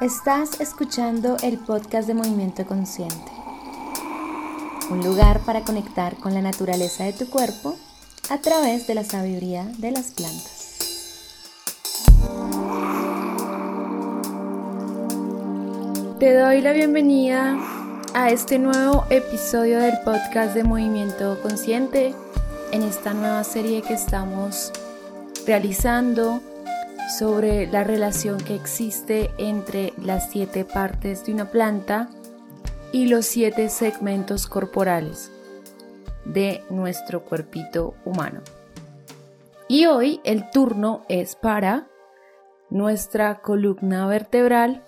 [0.00, 3.32] Estás escuchando el podcast de Movimiento Consciente,
[4.90, 7.74] un lugar para conectar con la naturaleza de tu cuerpo
[8.30, 10.78] a través de la sabiduría de las plantas.
[16.20, 17.58] Te doy la bienvenida
[18.14, 22.14] a este nuevo episodio del podcast de Movimiento Consciente,
[22.70, 24.70] en esta nueva serie que estamos
[25.44, 26.40] realizando
[27.08, 32.10] sobre la relación que existe entre las siete partes de una planta
[32.92, 35.30] y los siete segmentos corporales
[36.24, 38.42] de nuestro cuerpito humano.
[39.68, 41.88] Y hoy el turno es para
[42.70, 44.84] nuestra columna vertebral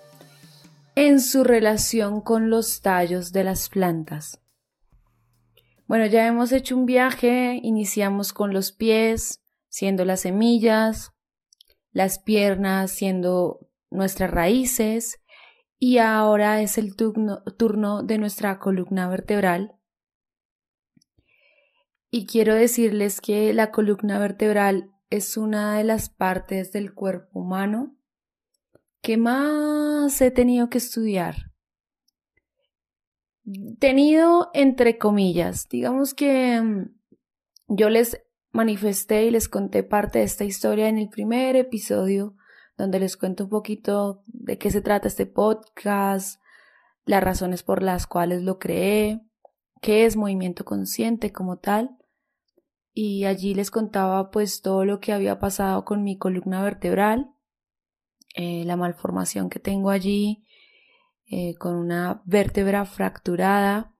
[0.95, 4.39] en su relación con los tallos de las plantas.
[5.87, 11.11] Bueno, ya hemos hecho un viaje, iniciamos con los pies, siendo las semillas,
[11.91, 15.21] las piernas siendo nuestras raíces
[15.77, 19.75] y ahora es el turno, de nuestra columna vertebral.
[22.09, 27.95] Y quiero decirles que la columna vertebral es una de las partes del cuerpo humano
[29.01, 31.51] que más he tenido que estudiar.
[33.79, 36.95] Tenido entre comillas, digamos que mm,
[37.69, 38.21] yo les
[38.51, 42.35] manifesté y les conté parte de esta historia en el primer episodio,
[42.77, 46.41] donde les cuento un poquito de qué se trata este podcast,
[47.05, 49.21] las razones por las cuales lo creé,
[49.81, 51.97] qué es movimiento consciente como tal.
[52.93, 57.31] Y allí les contaba pues todo lo que había pasado con mi columna vertebral,
[58.35, 60.45] eh, la malformación que tengo allí,
[61.25, 63.95] eh, con una vértebra fracturada,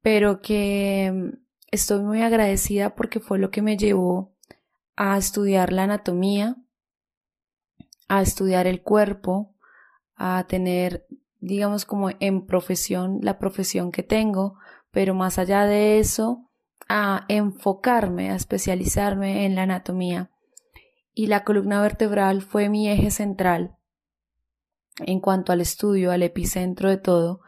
[0.00, 1.34] pero que
[1.70, 4.34] Estoy muy agradecida porque fue lo que me llevó
[4.96, 6.56] a estudiar la anatomía,
[8.08, 9.54] a estudiar el cuerpo,
[10.14, 11.06] a tener,
[11.40, 14.58] digamos, como en profesión, la profesión que tengo,
[14.90, 16.48] pero más allá de eso,
[16.88, 20.30] a enfocarme, a especializarme en la anatomía.
[21.12, 23.76] Y la columna vertebral fue mi eje central
[24.98, 27.40] en cuanto al estudio, al epicentro de todo,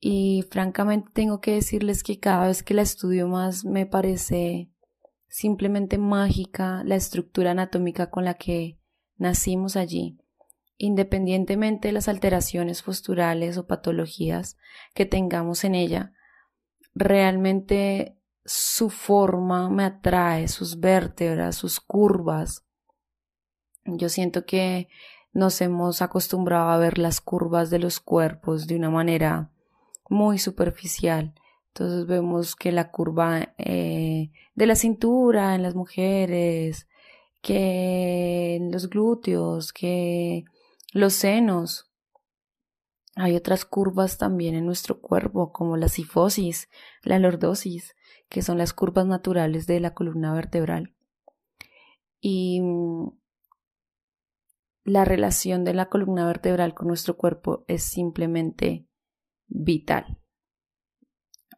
[0.00, 4.70] y francamente tengo que decirles que cada vez que la estudio más me parece
[5.28, 8.78] simplemente mágica la estructura anatómica con la que
[9.16, 10.18] nacimos allí,
[10.76, 14.56] independientemente de las alteraciones posturales o patologías
[14.94, 16.12] que tengamos en ella.
[16.94, 22.64] Realmente su forma me atrae, sus vértebras, sus curvas.
[23.84, 24.88] Yo siento que
[25.32, 29.52] nos hemos acostumbrado a ver las curvas de los cuerpos de una manera
[30.08, 31.34] muy superficial.
[31.68, 36.88] Entonces vemos que la curva eh, de la cintura en las mujeres,
[37.40, 40.44] que en los glúteos, que
[40.92, 41.84] los senos.
[43.14, 46.68] Hay otras curvas también en nuestro cuerpo, como la sifosis,
[47.02, 47.96] la lordosis,
[48.28, 50.94] que son las curvas naturales de la columna vertebral.
[52.20, 53.10] Y mm,
[54.84, 58.87] la relación de la columna vertebral con nuestro cuerpo es simplemente
[59.48, 60.18] vital.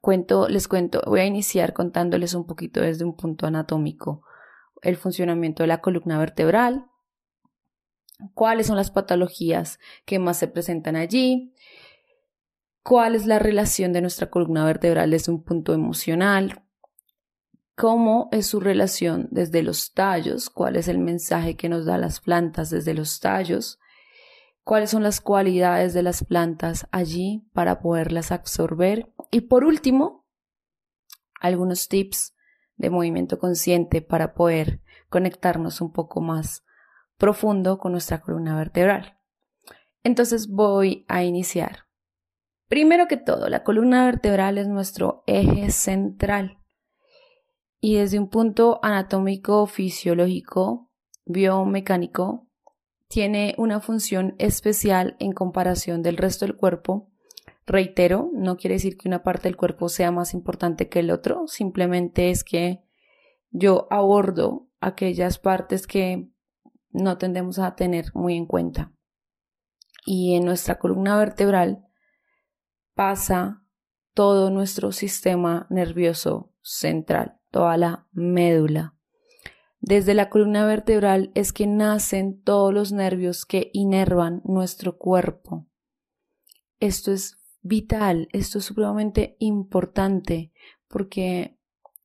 [0.01, 4.23] Cuento, les cuento, voy a iniciar contándoles un poquito desde un punto anatómico
[4.83, 6.87] el funcionamiento de la columna vertebral,
[8.35, 11.55] cuáles son las patologías que más se presentan allí,
[12.83, 16.63] cuál es la relación de nuestra columna vertebral desde un punto emocional,
[17.77, 22.21] cómo es su relación desde los tallos, cuál es el mensaje que nos da las
[22.21, 23.79] plantas desde los tallos,
[24.71, 29.13] cuáles son las cualidades de las plantas allí para poderlas absorber.
[29.33, 30.29] Y por último,
[31.41, 32.37] algunos tips
[32.77, 36.65] de movimiento consciente para poder conectarnos un poco más
[37.17, 39.19] profundo con nuestra columna vertebral.
[40.05, 41.87] Entonces voy a iniciar.
[42.69, 46.61] Primero que todo, la columna vertebral es nuestro eje central
[47.81, 50.93] y desde un punto anatómico, fisiológico,
[51.25, 52.47] biomecánico,
[53.11, 57.11] tiene una función especial en comparación del resto del cuerpo.
[57.67, 61.49] Reitero, no quiere decir que una parte del cuerpo sea más importante que el otro,
[61.49, 62.85] simplemente es que
[63.51, 66.31] yo abordo aquellas partes que
[66.91, 68.93] no tendemos a tener muy en cuenta.
[70.07, 71.85] Y en nuestra columna vertebral
[72.95, 73.65] pasa
[74.15, 78.95] todo nuestro sistema nervioso central, toda la médula.
[79.81, 85.67] Desde la columna vertebral es que nacen todos los nervios que inervan nuestro cuerpo.
[86.81, 90.53] Esto es vital, esto es supremamente importante
[90.87, 91.57] porque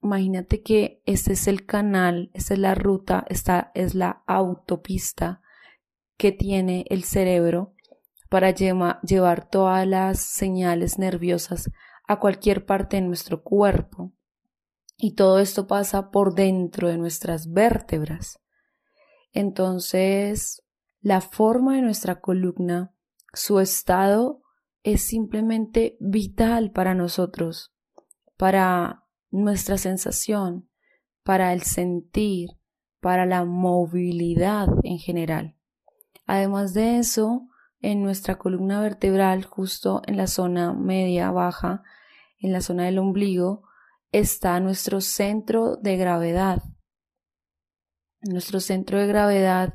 [0.01, 5.41] imagínate que este es el canal, esta es la ruta, esta es la autopista
[6.17, 7.73] que tiene el cerebro
[8.29, 11.71] para llevar todas las señales nerviosas
[12.07, 14.14] a cualquier parte de nuestro cuerpo.
[14.97, 18.39] Y todo esto pasa por dentro de nuestras vértebras.
[19.33, 20.63] Entonces,
[21.01, 22.93] la forma de nuestra columna,
[23.33, 24.41] su estado
[24.83, 27.73] es simplemente vital para nosotros,
[28.37, 30.69] para nuestra sensación,
[31.23, 32.51] para el sentir,
[33.01, 35.57] para la movilidad en general.
[36.25, 37.47] Además de eso,
[37.81, 41.83] en nuestra columna vertebral, justo en la zona media baja,
[42.39, 43.63] en la zona del ombligo,
[44.19, 46.63] está nuestro centro de gravedad.
[48.21, 49.73] Nuestro centro de gravedad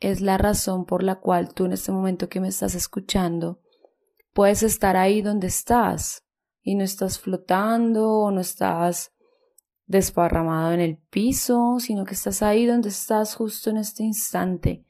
[0.00, 3.60] es la razón por la cual tú en este momento que me estás escuchando
[4.32, 6.24] puedes estar ahí donde estás
[6.62, 9.12] y no estás flotando o no estás
[9.86, 14.86] desparramado en el piso, sino que estás ahí donde estás justo en este instante,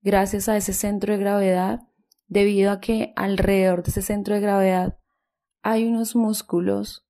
[0.00, 1.80] gracias a ese centro de gravedad,
[2.28, 4.98] debido a que alrededor de ese centro de gravedad
[5.60, 7.06] hay unos músculos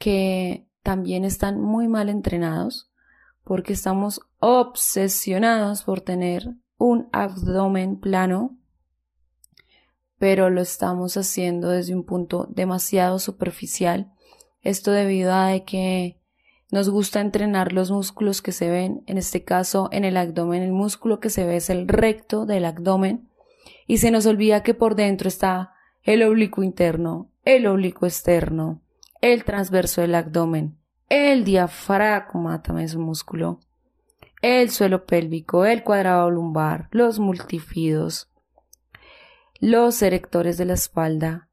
[0.00, 2.90] que también están muy mal entrenados
[3.44, 8.56] porque estamos obsesionados por tener un abdomen plano,
[10.18, 14.10] pero lo estamos haciendo desde un punto demasiado superficial.
[14.62, 16.18] Esto debido a que
[16.70, 20.72] nos gusta entrenar los músculos que se ven, en este caso en el abdomen, el
[20.72, 23.28] músculo que se ve es el recto del abdomen,
[23.86, 28.80] y se nos olvida que por dentro está el oblicuo interno, el oblicuo externo,
[29.20, 30.78] el transverso del abdomen,
[31.08, 33.60] el diafragma también es un músculo,
[34.42, 38.30] el suelo pélvico, el cuadrado lumbar, los multifidos,
[39.58, 41.48] los erectores de la espalda.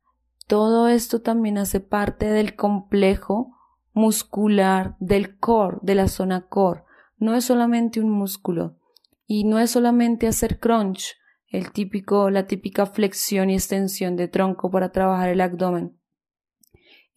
[0.48, 3.58] Todo esto también hace parte del complejo
[3.94, 6.84] muscular del core, de la zona core.
[7.18, 8.78] No es solamente un músculo
[9.26, 11.16] y no es solamente hacer crunch,
[11.50, 15.97] el típico, la típica flexión y extensión de tronco para trabajar el abdomen.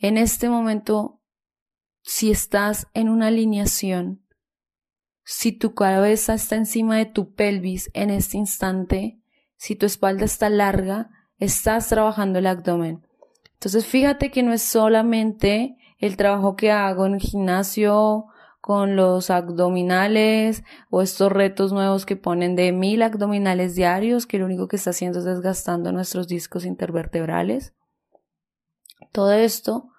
[0.02, 1.20] En este momento,
[2.00, 4.24] si estás en una alineación,
[5.24, 9.20] si tu cabeza está encima de tu pelvis en este instante,
[9.56, 13.06] si tu espalda está larga, estás trabajando el abdomen.
[13.52, 18.24] Entonces fíjate que no es solamente el trabajo que hago en el gimnasio
[18.62, 24.46] con los abdominales o estos retos nuevos que ponen de mil abdominales diarios, que lo
[24.46, 27.74] único que está haciendo es desgastando nuestros discos intervertebrales.
[29.12, 29.89] Todo esto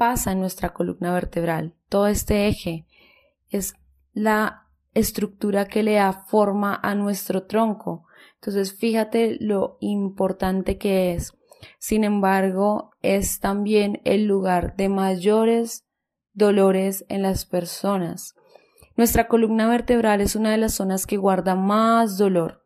[0.00, 1.74] pasa en nuestra columna vertebral.
[1.90, 2.86] Todo este eje
[3.50, 3.74] es
[4.14, 8.06] la estructura que le da forma a nuestro tronco.
[8.36, 11.34] Entonces, fíjate lo importante que es
[11.78, 15.86] sin embargo, es también el lugar de mayores
[16.32, 18.34] dolores en las personas.
[18.96, 22.64] Nuestra columna vertebral es una de las zonas que guarda más dolor.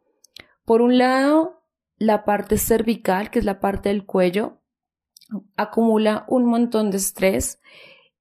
[0.64, 1.62] Por un lado,
[1.96, 4.60] la parte cervical, que es la parte del cuello,
[5.56, 7.60] acumula un montón de estrés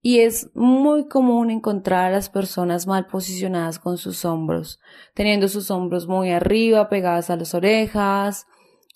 [0.02, 4.80] y es muy común encontrar a las personas mal posicionadas con sus hombros,
[5.14, 8.48] teniendo sus hombros muy arriba, pegadas a las orejas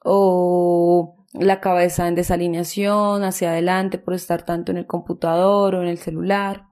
[0.04, 5.88] o la cabeza en desalineación hacia adelante por estar tanto en el computador o en
[5.88, 6.65] el celular.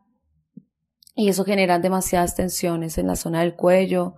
[1.15, 4.15] Y eso genera demasiadas tensiones en la zona del cuello,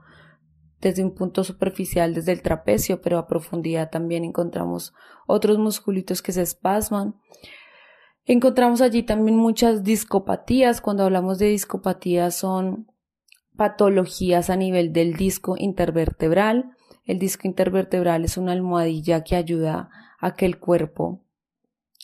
[0.81, 4.94] desde un punto superficial, desde el trapecio, pero a profundidad también encontramos
[5.25, 7.16] otros musculitos que se espasman.
[8.25, 10.81] Encontramos allí también muchas discopatías.
[10.81, 12.92] Cuando hablamos de discopatías son
[13.56, 16.71] patologías a nivel del disco intervertebral.
[17.06, 21.23] El disco intervertebral es una almohadilla que ayuda a que el cuerpo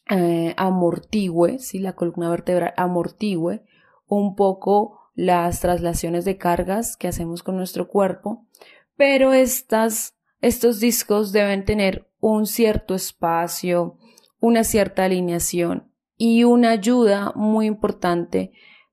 [0.09, 3.63] eh, amortigüe, si la columna vertebral amortigüe
[4.07, 8.47] un poco las traslaciones de cargas que hacemos con nuestro cuerpo,
[8.95, 13.97] pero estas, estos discos deben tener un cierto espacio,
[14.39, 18.51] una cierta alineación y una ayuda muy importante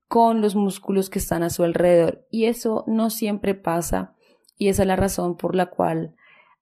[0.09, 2.27] con los músculos que están a su alrededor.
[2.31, 4.17] Y eso no siempre pasa
[4.57, 6.15] y esa es la razón por la cual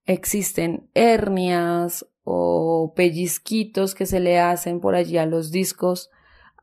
[0.05, 6.11] existen hernias o pellizquitos que se le hacen por allí a los discos,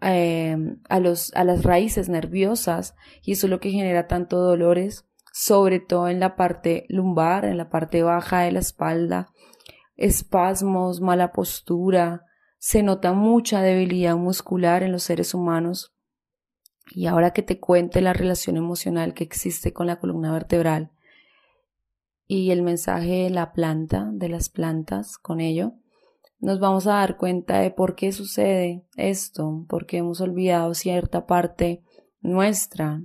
[0.01, 5.05] em, a, los, a las raíces nerviosas y eso es lo que genera tanto dolores,
[5.33, 9.27] sobre todo en la parte lumbar, en la parte baja de la espalda,
[9.95, 12.23] espasmos, mala postura,
[12.57, 15.93] se nota mucha debilidad muscular en los seres humanos.
[16.91, 20.91] Y ahora que te cuente la relación emocional que existe con la columna vertebral,
[22.27, 25.73] y el mensaje de la planta, de las plantas con ello,
[26.39, 31.83] nos vamos a dar cuenta de por qué sucede esto, porque hemos olvidado cierta parte
[32.21, 33.03] nuestra.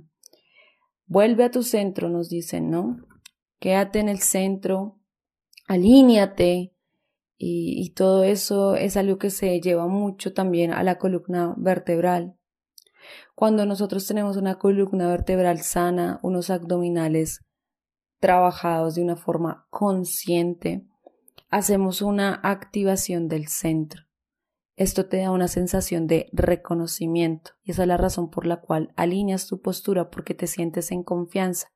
[1.05, 2.97] Vuelve a tu centro, nos dicen, ¿no?
[3.59, 4.99] Quédate en el centro,
[5.67, 6.73] alíñate.
[7.37, 12.35] Y, y todo eso es algo que se lleva mucho también a la columna vertebral.
[13.33, 17.43] Cuando nosotros tenemos una columna vertebral sana, unos abdominales
[18.19, 20.85] trabajados de una forma consciente,
[21.51, 24.03] hacemos una activación del centro.
[24.77, 28.93] Esto te da una sensación de reconocimiento y esa es la razón por la cual
[28.95, 31.67] alineas tu postura porque te sientes en confianza,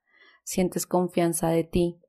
[0.44, 2.00] sientes confianza de ti.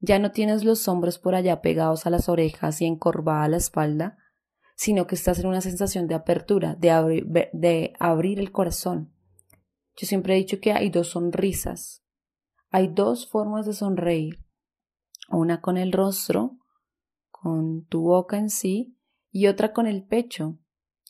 [0.00, 4.18] Ya no tienes los hombros por allá pegados a las orejas y encorvada la espalda,
[4.74, 9.14] sino que estás en una sensación de apertura, de, de abrir el corazón.
[9.96, 12.04] Yo siempre he dicho que hay dos sonrisas.
[12.70, 14.44] Hay dos formas de sonreír.
[15.30, 16.55] Una con el rostro,
[17.46, 18.98] con tu boca en sí,
[19.30, 20.58] y otra con el pecho.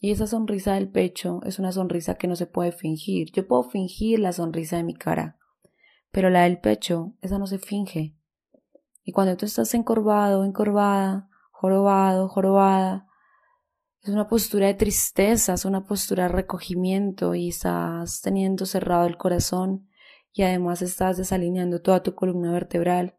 [0.02, 3.32] Y esa sonrisa del pecho es una sonrisa que no se puede fingir.
[3.32, 5.38] Yo puedo fingir la sonrisa de mi cara,
[6.10, 8.18] pero la del pecho, esa no se finge.
[9.02, 13.08] Y cuando tú estás encorvado, encorvada, jorobado, jorobada,
[14.02, 19.16] es una postura de tristeza, es una postura de recogimiento y estás teniendo cerrado el
[19.16, 19.88] corazón
[20.34, 23.16] y además estás desalineando toda tu columna vertebral.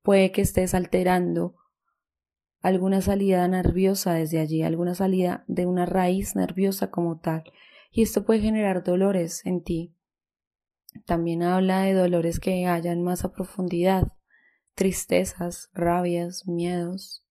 [0.00, 1.56] Puede que estés alterando
[2.60, 7.44] alguna salida nerviosa desde allí, alguna salida de una raíz nerviosa como tal.
[7.90, 9.94] Y esto puede generar dolores en ti.
[11.04, 14.12] También habla de dolores que hayan más a profundidad,
[14.74, 17.26] tristezas, rabias, miedos,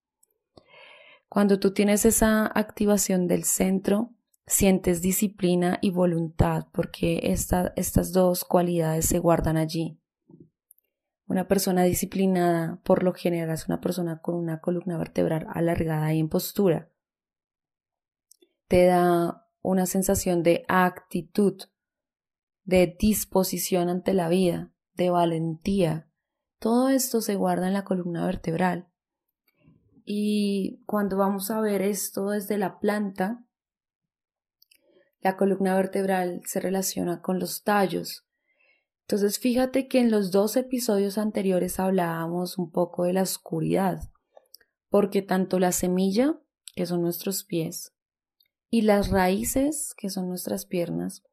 [1.35, 4.13] cuando tú tienes esa activación del centro,
[4.47, 9.99] sientes disciplina y voluntad, porque estas dos cualidades se guardan allí.
[11.27, 16.19] Una persona disciplinada, por lo general, es una persona con una columna vertebral alargada y
[16.19, 16.91] en postura.
[18.67, 21.57] Te da una sensación de actitud,
[22.63, 26.09] de disposición ante la vida, de valentía.
[26.59, 28.87] Todo esto se guarda en la columna vertebral.
[30.03, 33.43] Y cuando vamos a ver esto desde la planta,
[35.21, 38.24] la columna vertebral se relaciona con los tallos.
[39.07, 44.09] Entonces fíjate que en los dos episodios anteriores hablábamos un poco de la oscuridad,
[44.89, 46.39] porque tanto la semilla,
[46.75, 47.93] que son nuestros pies,
[48.71, 51.23] y las raíces, que son nuestras piernas,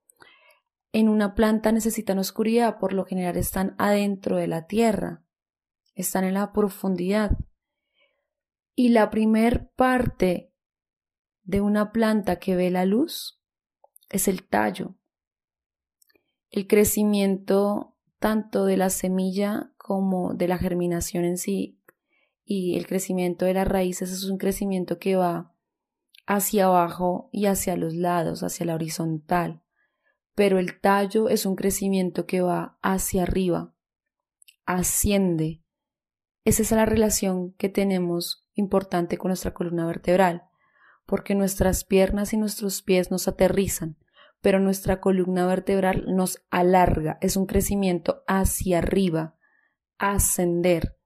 [0.92, 5.24] en una planta necesitan oscuridad, por lo general están adentro de la tierra,
[5.94, 7.38] están en la profundidad.
[8.74, 10.52] Y la primer parte
[11.42, 13.40] de una planta que ve la luz
[14.10, 14.94] es el tallo.
[16.52, 21.80] El crecimiento tanto de la semilla como de la germinación en sí
[22.44, 25.54] y el crecimiento de las raíces es un crecimiento que va
[26.26, 29.62] hacia abajo y hacia los lados, hacia la horizontal.
[30.34, 33.74] Pero el tallo es un crecimiento que va hacia arriba,
[34.66, 35.62] asciende.
[36.44, 40.42] Esa es la relación que tenemos importante con nuestra columna vertebral,
[41.06, 43.96] porque nuestras piernas y nuestros pies nos aterrizan,
[44.42, 49.36] pero nuestra columna vertebral nos alarga, es un crecimiento hacia arriba,
[49.98, 50.98] ascender.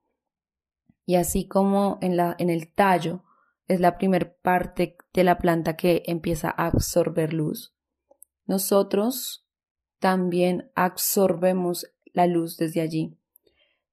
[1.04, 3.22] Y así como en, la, en el tallo
[3.68, 7.76] es la primer parte de la planta que empieza a absorber luz,
[8.46, 9.46] nosotros
[9.98, 13.18] también absorbemos la luz desde allí.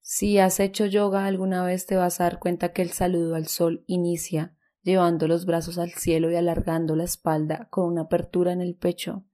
[0.02, 3.48] Si has hecho yoga alguna vez te vas a dar cuenta que el saludo al
[3.48, 8.62] sol inicia llevando los brazos al cielo y alargando la espalda con una apertura en
[8.62, 9.26] el pecho.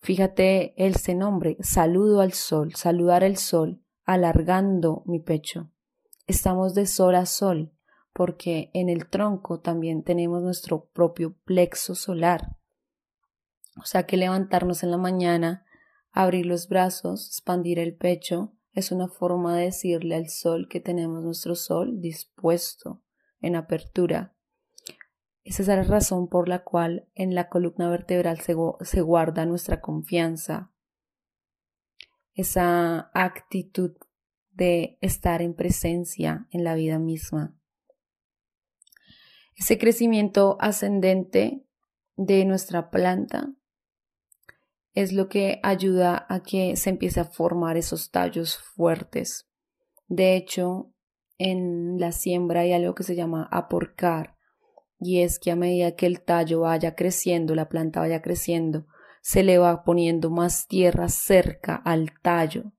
[0.00, 5.70] Fíjate ese nombre, saludo al sol, saludar el sol, alargando mi pecho.
[6.26, 7.72] Estamos de sol a sol,
[8.12, 12.56] porque en el tronco también tenemos nuestro propio plexo solar.
[13.76, 15.66] O sea que levantarnos en la mañana,
[16.12, 21.22] abrir los brazos, expandir el pecho, es una forma de decirle al sol que tenemos
[21.22, 23.02] nuestro sol dispuesto,
[23.40, 24.35] en apertura.
[25.46, 30.72] Esa es la razón por la cual en la columna vertebral se, guarda nuestra confianza,
[32.34, 33.92] esa actitud
[34.50, 37.56] de estar en presencia en la vida misma.
[39.54, 41.64] Ese crecimiento ascendente
[42.16, 43.54] de nuestra planta
[44.94, 49.48] es lo que ayuda a que se empiece a formar esos tallos fuertes.
[50.08, 50.92] De hecho,
[51.38, 54.35] en la siembra hay algo que se llama aporcar,
[54.98, 58.86] y es que a medida que el tallo vaya creciendo, la planta vaya creciendo,
[59.22, 62.72] se le va poniendo más tierra cerca al tallo.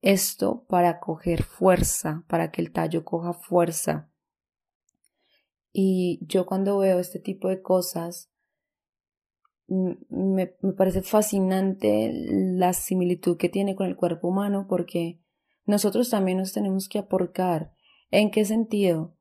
[0.00, 4.10] Esto para coger fuerza, para que el tallo coja fuerza.
[5.72, 8.30] Y yo cuando veo este tipo de cosas,
[9.66, 10.46] me,
[10.76, 15.20] parece fascinante la similitud que tiene con el cuerpo humano porque
[15.64, 17.72] nosotros también nos tenemos que aporcar.
[18.10, 19.16] ¿En qué sentido?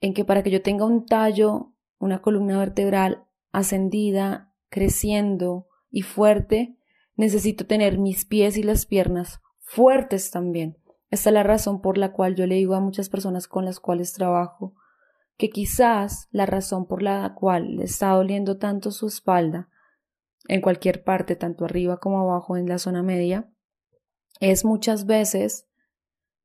[0.00, 6.76] En que para que yo tenga un tallo, una columna vertebral ascendida, creciendo y fuerte,
[7.16, 10.78] necesito tener mis pies y las piernas fuertes también.
[11.10, 13.80] Esta es la razón por la cual yo le digo a muchas personas con las
[13.80, 14.74] cuales trabajo
[15.38, 19.68] que quizás la razón por la cual le está doliendo tanto su espalda
[20.48, 23.50] en cualquier parte, tanto arriba como abajo en la zona media,
[24.40, 25.67] es muchas veces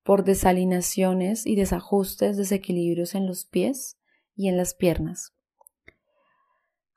[0.04, 3.98] por desalineaciones y desajustes, desequilibrios en los pies
[4.36, 5.34] y en las piernas.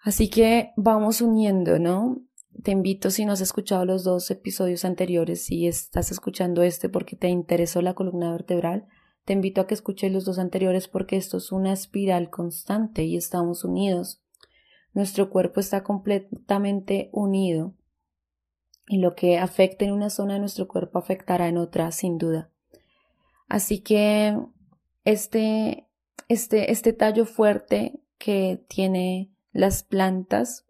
[0.01, 2.23] Así que vamos uniendo, ¿no?
[2.63, 7.17] Te invito, si no has escuchado los dos episodios anteriores, si estás escuchando este porque
[7.17, 8.87] te interesó la columna vertebral,
[9.25, 13.17] te invito a que escuches los dos anteriores porque esto es una espiral constante y
[13.17, 14.23] estamos unidos.
[14.95, 17.75] Nuestro cuerpo está completamente unido
[18.89, 22.53] y lo que afecta en una zona de nuestro cuerpo afectará en otra, sin duda.
[23.49, 24.37] Así que
[25.05, 25.89] este,
[26.29, 30.67] este, este tallo fuerte que tiene las plantas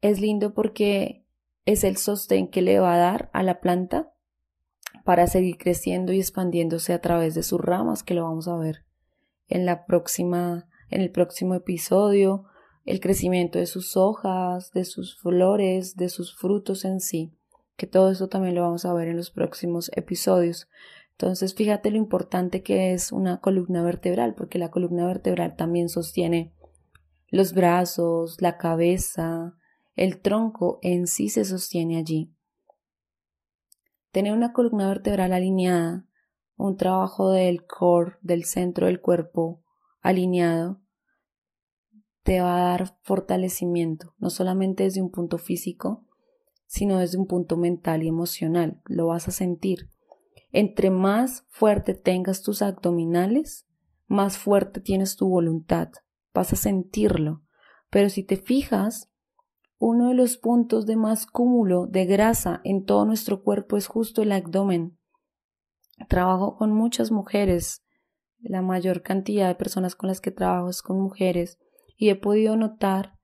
[0.00, 1.24] es lindo porque
[1.64, 4.12] es el sostén que le va a dar a la planta
[5.04, 8.84] para seguir creciendo y expandiéndose a través de sus ramas, que lo vamos a ver
[9.48, 12.44] en la próxima, en el próximo episodio,
[12.84, 17.32] el crecimiento de sus hojas, de sus flores, de sus frutos en sí,
[17.76, 20.68] que todo eso también lo vamos a ver en los próximos episodios.
[21.22, 26.52] Entonces, fíjate lo importante que es una columna vertebral, porque la columna vertebral también sostiene
[27.28, 29.56] los brazos, la cabeza,
[29.94, 32.34] el tronco en sí se sostiene allí.
[34.10, 36.08] Tener una columna vertebral alineada,
[36.56, 39.62] un trabajo del core, del centro del cuerpo
[40.00, 40.82] alineado,
[42.24, 46.04] te va a dar fortalecimiento, no solamente desde un punto físico,
[46.66, 48.82] sino desde un punto mental y emocional.
[48.86, 49.92] Lo vas a sentir.
[50.52, 53.66] Entre más fuerte tengas tus abdominales,
[54.06, 55.88] más fuerte tienes tu voluntad.
[56.34, 57.42] Vas a sentirlo.
[57.90, 59.10] Pero si te fijas,
[59.78, 64.22] uno de los puntos de más cúmulo de grasa en todo nuestro cuerpo es justo
[64.22, 64.98] el abdomen.
[66.08, 67.82] Trabajo con muchas mujeres.
[68.38, 71.58] La mayor cantidad de personas con las que trabajo es con mujeres
[71.96, 73.18] y he podido notar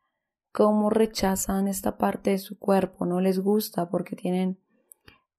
[0.52, 4.60] cómo rechazan esta parte de su cuerpo, no les gusta porque tienen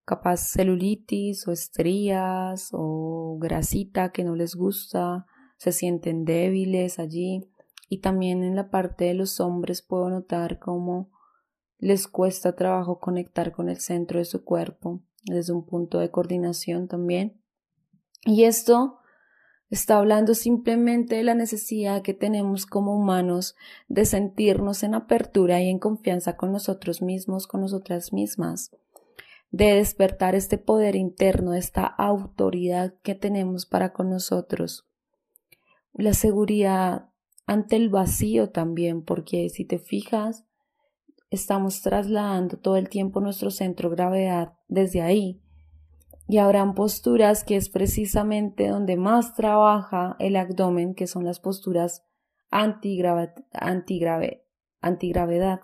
[0.09, 7.47] capaz celulitis o estrías o grasita que no les gusta, se sienten débiles allí
[7.89, 11.11] y también en la parte de los hombres puedo notar cómo
[11.77, 16.87] les cuesta trabajo conectar con el centro de su cuerpo desde un punto de coordinación
[16.87, 17.39] también.
[18.25, 18.97] Y esto
[19.69, 23.55] está hablando simplemente de la necesidad que tenemos como humanos
[23.87, 28.71] de sentirnos en apertura y en confianza con nosotros mismos, con nosotras mismas,
[29.51, 34.87] de despertar este poder interno, esta autoridad que tenemos para con nosotros.
[35.93, 37.09] La seguridad
[37.45, 40.45] ante el vacío también, porque si te fijas,
[41.31, 45.41] estamos trasladando todo el tiempo nuestro centro de gravedad desde ahí.
[46.27, 52.05] Y habrán posturas que es precisamente donde más trabaja el abdomen, que son las posturas
[52.51, 54.45] antigrave, antigrave,
[54.79, 55.61] antigravedad,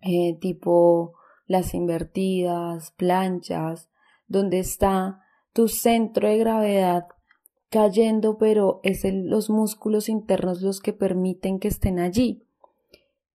[0.00, 1.14] eh, tipo
[1.46, 3.90] las invertidas, planchas,
[4.26, 5.20] donde está
[5.52, 7.06] tu centro de gravedad
[7.70, 12.46] cayendo, pero es los músculos internos los que permiten que estén allí.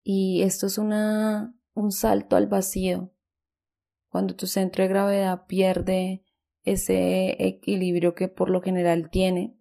[0.04, 3.12] Y esto es una, un salto al vacío.
[4.10, 6.24] Cuando tu centro de gravedad pierde
[6.64, 9.56] ese equilibrio que por lo general tiene,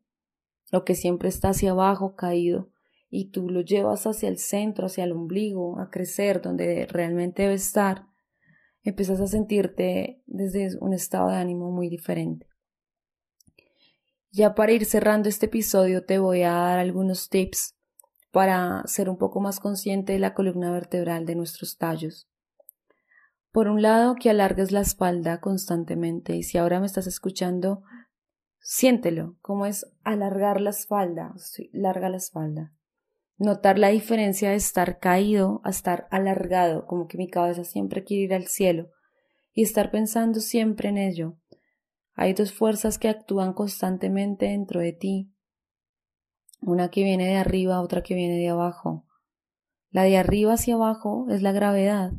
[0.71, 2.71] lo que siempre está hacia abajo caído,
[3.11, 7.55] y tú lo llevas hacia el centro, hacia el ombligo, a crecer donde realmente debe
[7.55, 8.08] estar,
[8.83, 12.47] empiezas a sentirte desde un estado de ánimo muy diferente.
[14.31, 17.75] Ya para ir cerrando este episodio te voy a dar algunos tips
[18.31, 22.29] para ser un poco más consciente de la columna vertebral de nuestros tallos.
[23.51, 27.83] Por un lado, que alargues la espalda constantemente y si ahora me estás escuchando,
[28.61, 31.35] siéntelo, como es alargar la espalda,
[31.73, 32.75] larga la espalda.
[33.39, 38.25] Notar la diferencia de estar caído a estar alargado, como que mi cabeza siempre quiere
[38.25, 38.91] ir al cielo,
[39.53, 41.39] y estar pensando siempre en ello,
[42.21, 45.33] hay dos fuerzas que actúan constantemente dentro de ti.
[46.61, 49.07] Una que viene de arriba, otra que viene de abajo.
[49.91, 52.11] La de arriba hacia abajo es la gravedad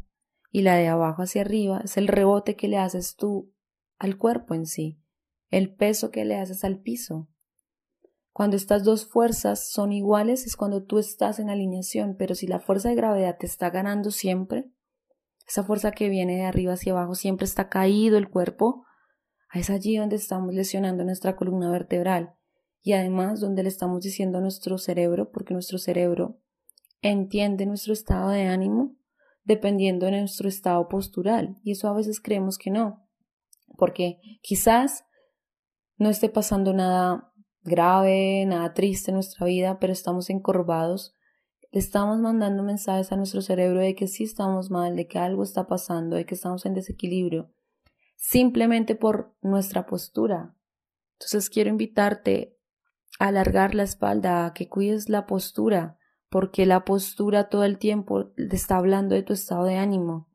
[0.51, 3.53] y la de abajo hacia arriba es el rebote que le haces tú
[3.97, 5.01] al cuerpo en sí,
[5.49, 7.27] el peso que le haces al piso.
[8.39, 12.61] Cuando estas dos fuerzas son iguales es cuando tú estás en alineación, pero si la
[12.61, 14.71] fuerza de gravedad te está ganando siempre,
[15.45, 18.85] esa fuerza que viene de arriba hacia abajo siempre está caído el cuerpo,
[19.53, 22.33] Es allí donde estamos lesionando nuestra columna vertebral
[22.81, 26.39] y además donde le estamos diciendo a nuestro cerebro, porque nuestro cerebro
[27.01, 28.95] entiende nuestro estado de ánimo
[29.43, 33.05] dependiendo de nuestro estado postural y eso a veces creemos que no,
[33.77, 35.03] porque quizás
[35.97, 37.28] no esté pasando nada
[37.63, 41.15] grave, nada triste en nuestra vida, pero estamos encorvados,
[41.71, 45.67] estamos mandando mensajes a nuestro cerebro de que sí estamos mal, de que algo está
[45.67, 47.51] pasando, de que estamos en desequilibrio,
[48.15, 50.55] simplemente por nuestra postura.
[51.13, 52.59] Entonces quiero invitarte
[53.19, 58.77] alargar la espalda, que cuides la postura, porque la postura todo el tiempo te está
[58.77, 60.29] hablando de tu estado de ánimo.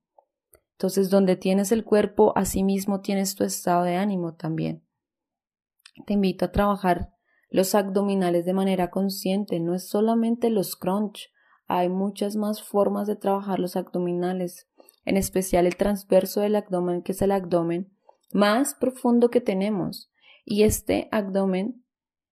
[0.72, 4.84] Entonces, donde tienes el cuerpo, asimismo tienes tu estado de ánimo también.
[6.04, 7.13] Te invito a trabajar
[7.50, 11.30] los abdominales de manera consciente, no es solamente los crunch,
[11.66, 14.68] hay muchas más formas de trabajar los abdominales,
[15.04, 17.92] en especial el transverso del abdomen, que es el abdomen
[18.32, 20.10] más profundo que tenemos.
[20.44, 21.84] Y este abdomen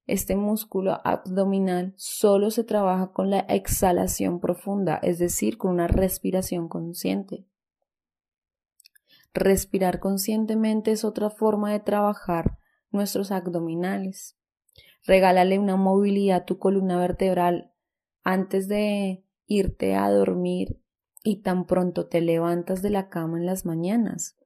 [0.07, 6.69] este músculo abdominal solo se trabaja con la exhalación profunda, es decir, con una respiración
[6.69, 7.47] consciente.
[9.33, 12.59] Respirar conscientemente es otra forma de trabajar
[12.91, 14.37] nuestros abdominales.
[15.05, 17.73] Regálale una movilidad a tu columna vertebral
[18.23, 20.81] antes de irte a dormir
[21.25, 24.37] y tan pronto te levantas de la cama en las mañanas.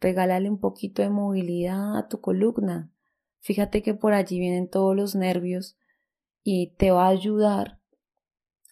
[0.00, 2.92] Regálale un poquito de movilidad a tu columna.
[3.40, 5.78] Fíjate que por allí vienen todos los nervios
[6.42, 7.80] y te va a ayudar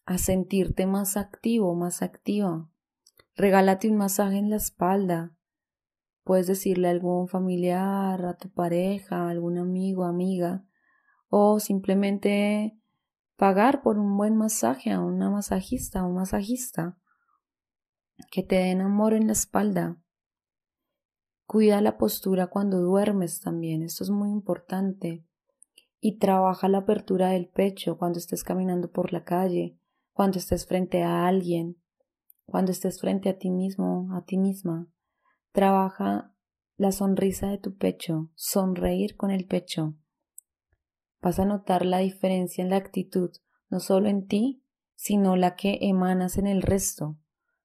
[0.05, 2.71] a sentirte más activo, más activa.
[3.35, 5.35] Regálate un masaje en la espalda.
[6.25, 10.65] Puedes decirle a algún familiar, a tu pareja, a algún amigo, amiga,
[11.35, 12.77] o simplemente
[13.37, 16.99] pagar por un buen masaje a una masajista, o un masajista,
[18.31, 19.97] que te den amor en la espalda.
[21.47, 25.25] Cuida la postura cuando duermes también, esto es muy importante.
[26.01, 29.79] Y trabaja la apertura del pecho cuando estés caminando por la calle,
[30.13, 31.79] cuando estés frente a alguien,
[32.45, 34.87] cuando estés frente a ti mismo, a ti misma.
[35.53, 36.35] Trabaja
[36.77, 39.95] la sonrisa de tu pecho, sonreír con el pecho.
[41.23, 43.31] Vas a notar la diferencia en la actitud,
[43.71, 44.65] no solo en ti,
[44.97, 47.17] sino la que emanas en el resto.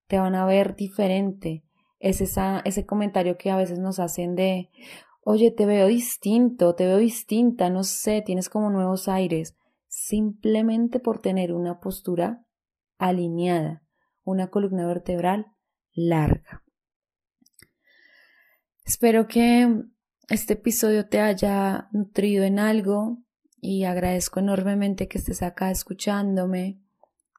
[0.08, 1.66] Te van a ver diferente,
[2.00, 4.70] es ese comentario que a veces nos hacen de,
[5.22, 11.20] oye, te veo distinto, te veo distinta, no sé, tienes como nuevos aires, simplemente por
[11.20, 12.46] tener una postura
[13.00, 13.84] alineada,
[14.24, 15.48] una columna vertebral
[15.94, 16.64] larga.
[18.86, 19.84] Espero que
[20.30, 23.18] este episodio te haya nutrido en algo
[23.68, 26.80] y agradezco enormemente que estés acá escuchándome,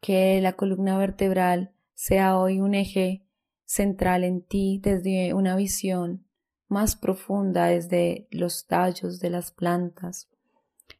[0.02, 3.24] que la columna vertebral sea hoy un eje
[3.64, 6.26] central en ti desde una visión
[6.68, 10.28] más profunda desde los tallos de las plantas,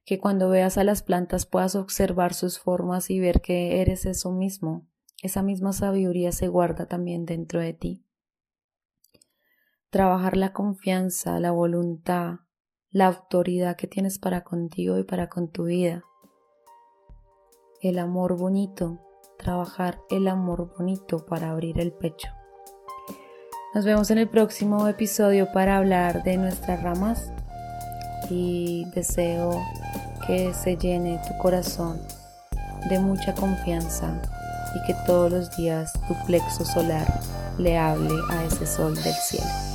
[0.07, 4.33] que cuando veas a las plantas puedas observar sus formas y ver que eres eso
[4.33, 4.87] mismo,
[5.23, 8.03] esa misma sabiduría se guarda también dentro de ti.
[9.91, 12.48] Trabajar la confianza, la voluntad,
[12.91, 16.05] la autoridad que tienes para contigo y para con tu vida.
[17.83, 18.99] El amor bonito,
[19.39, 22.29] trabajar el amor bonito para abrir el pecho.
[23.75, 27.31] Nos vemos en el próximo episodio para hablar de nuestras ramas
[28.31, 29.51] y deseo
[30.27, 32.01] que se llene tu corazón
[32.89, 34.21] de mucha confianza
[34.75, 37.07] y que todos los días tu plexo solar
[37.59, 39.68] le hable a ese sol del cielo.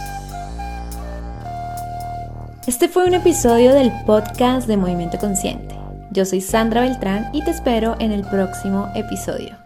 [2.66, 5.76] Este fue un episodio del podcast de Movimiento Consciente.
[6.12, 9.58] Yo soy Sandra Beltrán y te espero en el próximo episodio.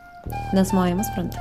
[0.52, 1.38] Nos movemos pronto.